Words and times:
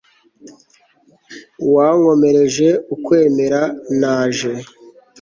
wankomereje 1.73 2.67
ukwemera, 2.95 3.61
naje 4.01 4.51